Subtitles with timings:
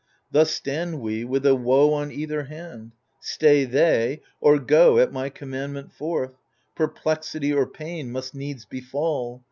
[0.31, 5.29] Thus stand we with a woe on either hand: Stay they, or go at my
[5.29, 6.37] commandment forth,
[6.73, 9.39] Perplexity or pain must needs befall.